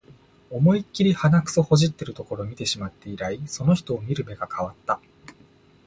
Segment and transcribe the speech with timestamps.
[0.49, 4.99] 思いっきり鼻くそほじってるところ見てしまって以来、その人を見る目が変わった